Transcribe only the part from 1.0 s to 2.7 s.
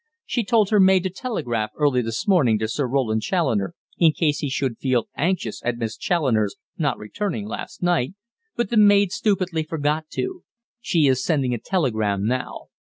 to telegraph early this morning to